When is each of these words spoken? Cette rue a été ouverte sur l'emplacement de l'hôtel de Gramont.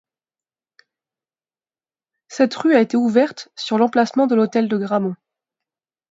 Cette 2.27 2.55
rue 2.55 2.73
a 2.73 2.81
été 2.81 2.97
ouverte 2.97 3.49
sur 3.55 3.77
l'emplacement 3.77 4.25
de 4.25 4.33
l'hôtel 4.33 4.67
de 4.67 4.77
Gramont. 4.77 5.15